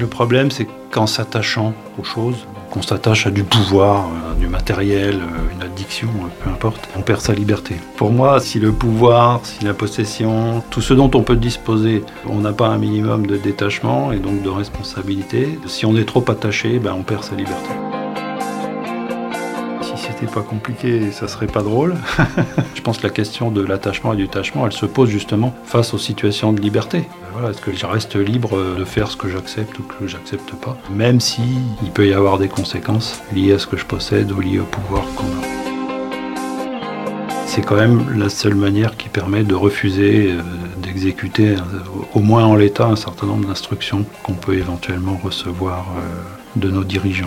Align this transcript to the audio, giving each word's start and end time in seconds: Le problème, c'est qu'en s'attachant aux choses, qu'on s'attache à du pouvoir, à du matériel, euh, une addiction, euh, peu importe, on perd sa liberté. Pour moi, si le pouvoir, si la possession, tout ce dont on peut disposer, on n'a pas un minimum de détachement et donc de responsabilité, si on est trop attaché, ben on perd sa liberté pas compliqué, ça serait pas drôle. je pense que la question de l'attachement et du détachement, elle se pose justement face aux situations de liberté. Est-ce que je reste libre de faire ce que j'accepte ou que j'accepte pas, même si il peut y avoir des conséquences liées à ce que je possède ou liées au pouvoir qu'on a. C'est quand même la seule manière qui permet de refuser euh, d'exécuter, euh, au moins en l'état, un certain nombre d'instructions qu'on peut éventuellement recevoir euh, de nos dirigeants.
Le 0.00 0.06
problème, 0.06 0.50
c'est 0.50 0.66
qu'en 0.90 1.06
s'attachant 1.06 1.74
aux 1.98 2.04
choses, 2.04 2.46
qu'on 2.70 2.80
s'attache 2.80 3.26
à 3.26 3.30
du 3.30 3.44
pouvoir, 3.44 4.08
à 4.30 4.34
du 4.34 4.48
matériel, 4.48 5.16
euh, 5.16 5.54
une 5.54 5.62
addiction, 5.62 6.08
euh, 6.08 6.28
peu 6.42 6.48
importe, 6.48 6.88
on 6.96 7.02
perd 7.02 7.20
sa 7.20 7.34
liberté. 7.34 7.74
Pour 7.98 8.10
moi, 8.10 8.40
si 8.40 8.58
le 8.58 8.72
pouvoir, 8.72 9.40
si 9.44 9.62
la 9.62 9.74
possession, 9.74 10.62
tout 10.70 10.80
ce 10.80 10.94
dont 10.94 11.10
on 11.14 11.22
peut 11.22 11.36
disposer, 11.36 12.02
on 12.26 12.38
n'a 12.38 12.54
pas 12.54 12.68
un 12.68 12.78
minimum 12.78 13.26
de 13.26 13.36
détachement 13.36 14.10
et 14.10 14.18
donc 14.18 14.42
de 14.42 14.48
responsabilité, 14.48 15.58
si 15.66 15.84
on 15.84 15.94
est 15.96 16.06
trop 16.06 16.24
attaché, 16.30 16.78
ben 16.78 16.94
on 16.98 17.02
perd 17.02 17.22
sa 17.22 17.34
liberté 17.34 17.68
pas 20.26 20.42
compliqué, 20.42 21.10
ça 21.12 21.28
serait 21.28 21.46
pas 21.46 21.62
drôle. 21.62 21.94
je 22.74 22.80
pense 22.82 22.98
que 22.98 23.04
la 23.04 23.12
question 23.12 23.50
de 23.50 23.62
l'attachement 23.62 24.12
et 24.12 24.16
du 24.16 24.24
détachement, 24.24 24.66
elle 24.66 24.72
se 24.72 24.86
pose 24.86 25.08
justement 25.08 25.54
face 25.64 25.94
aux 25.94 25.98
situations 25.98 26.52
de 26.52 26.60
liberté. 26.60 27.04
Est-ce 27.48 27.60
que 27.60 27.72
je 27.72 27.86
reste 27.86 28.16
libre 28.16 28.76
de 28.76 28.84
faire 28.84 29.10
ce 29.10 29.16
que 29.16 29.28
j'accepte 29.28 29.78
ou 29.78 29.82
que 29.82 30.06
j'accepte 30.06 30.52
pas, 30.54 30.76
même 30.90 31.20
si 31.20 31.42
il 31.82 31.90
peut 31.90 32.06
y 32.06 32.12
avoir 32.12 32.38
des 32.38 32.48
conséquences 32.48 33.22
liées 33.32 33.54
à 33.54 33.58
ce 33.58 33.66
que 33.66 33.76
je 33.76 33.86
possède 33.86 34.30
ou 34.32 34.40
liées 34.40 34.60
au 34.60 34.64
pouvoir 34.64 35.04
qu'on 35.16 35.24
a. 35.24 35.60
C'est 37.52 37.62
quand 37.62 37.74
même 37.74 38.16
la 38.16 38.28
seule 38.28 38.54
manière 38.54 38.96
qui 38.96 39.08
permet 39.08 39.42
de 39.42 39.56
refuser 39.56 40.30
euh, 40.30 40.40
d'exécuter, 40.76 41.56
euh, 41.56 41.58
au 42.14 42.20
moins 42.20 42.44
en 42.44 42.54
l'état, 42.54 42.86
un 42.86 42.94
certain 42.94 43.26
nombre 43.26 43.48
d'instructions 43.48 44.04
qu'on 44.22 44.34
peut 44.34 44.54
éventuellement 44.54 45.18
recevoir 45.20 45.86
euh, 45.98 46.60
de 46.60 46.70
nos 46.70 46.84
dirigeants. 46.84 47.26